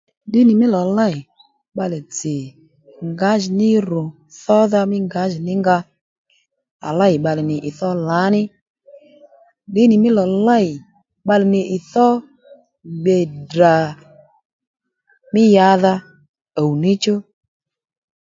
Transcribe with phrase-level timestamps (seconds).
[0.27, 1.15] Ddǐnì mí lò lêy
[1.73, 2.35] bbalè tsì
[3.11, 4.03] ngǎjìní ru
[4.41, 5.77] thódha mí ngǎjìní nga
[6.87, 8.41] à lêy bbalè nì ì thó lǎní
[9.69, 10.67] ddǐnì mí lò lêy
[11.23, 12.07] bbalè nì ì thó
[12.99, 13.75] gbè Ddrà
[15.33, 15.93] mí yǎdha
[16.61, 17.15] ùw níchú